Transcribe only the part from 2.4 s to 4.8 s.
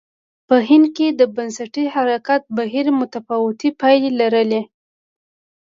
بهیر متفاوتې پایلې لرلې.